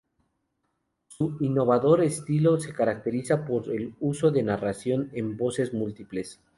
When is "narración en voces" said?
4.41-5.75